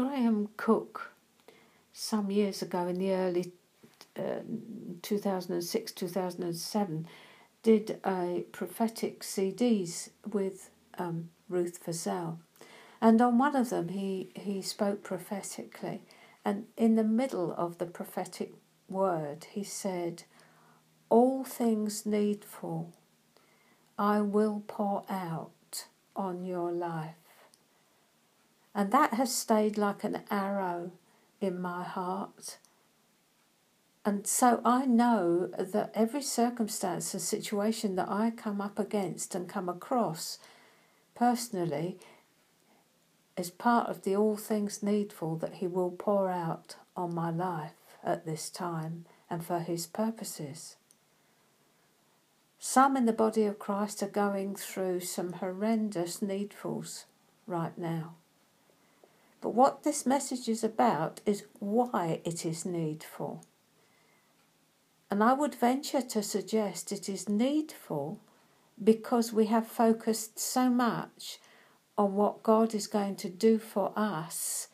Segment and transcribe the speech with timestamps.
[0.00, 1.12] Graham Cooke
[1.92, 3.52] some years ago in the early
[4.18, 4.40] uh,
[5.02, 7.06] 2006 2007,
[7.62, 12.38] did a prophetic CDs with um, Ruth Fazal.
[13.02, 16.00] And on one of them, he, he spoke prophetically.
[16.46, 18.54] And in the middle of the prophetic
[18.88, 20.22] word, he said,
[21.10, 22.94] All things needful
[23.98, 25.84] I will pour out
[26.16, 27.19] on your life.
[28.74, 30.92] And that has stayed like an arrow
[31.40, 32.58] in my heart.
[34.04, 39.48] And so I know that every circumstance and situation that I come up against and
[39.48, 40.38] come across
[41.14, 41.98] personally
[43.36, 47.72] is part of the all things needful that He will pour out on my life
[48.02, 50.76] at this time and for His purposes.
[52.58, 57.06] Some in the body of Christ are going through some horrendous needfuls
[57.46, 58.14] right now.
[59.40, 63.44] But what this message is about is why it is needful.
[65.10, 68.20] And I would venture to suggest it is needful
[68.82, 71.38] because we have focused so much
[71.98, 74.68] on what God is going to do for us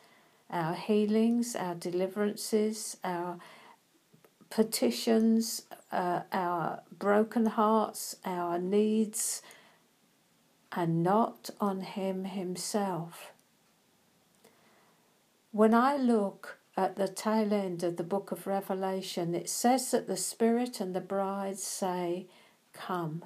[0.49, 3.37] our healings, our deliverances, our
[4.49, 9.41] petitions, uh, our broken hearts, our needs,
[10.71, 13.33] and not on Him Himself.
[15.57, 20.05] When I look at the tail end of the book of Revelation, it says that
[20.05, 22.27] the Spirit and the bride say,
[22.73, 23.25] Come.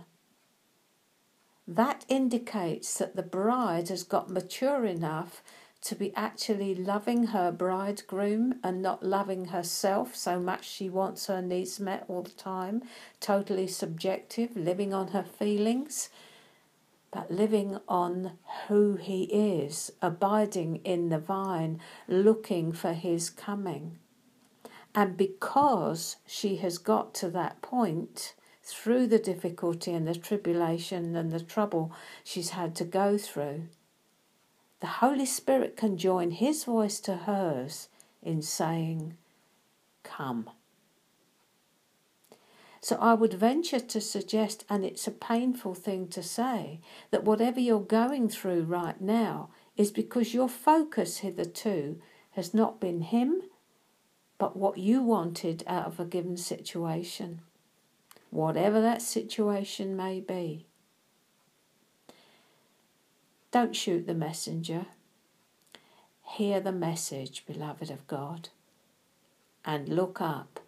[1.68, 5.44] That indicates that the bride has got mature enough
[5.82, 11.42] to be actually loving her bridegroom and not loving herself so much she wants her
[11.42, 12.82] needs met all the time,
[13.20, 16.08] totally subjective, living on her feelings,
[17.12, 18.34] but living on
[18.68, 24.00] who he is, abiding in the vine, looking for his coming.
[24.96, 31.32] And because she has got to that point, through the difficulty and the tribulation and
[31.32, 31.92] the trouble
[32.24, 33.68] she's had to go through,
[34.80, 37.90] the Holy Spirit can join His voice to hers
[38.24, 39.18] in saying,
[40.04, 40.50] Come.
[42.82, 46.80] So I would venture to suggest, and it's a painful thing to say,
[47.12, 53.02] that whatever you're going through right now is because your focus hitherto has not been
[53.02, 53.44] Him,
[54.38, 57.42] but what you wanted out of a given situation
[58.32, 60.66] whatever that situation may be.
[63.52, 64.88] Don't shoot the messenger.
[66.24, 68.48] Hear the message, beloved of God,
[69.66, 70.62] and look up.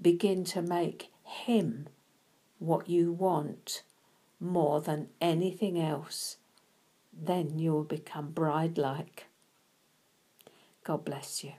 [0.00, 1.88] Begin to make Him
[2.58, 3.82] what you want
[4.38, 6.36] more than anything else.
[7.12, 9.26] Then you will become bride like.
[10.84, 11.52] God bless you.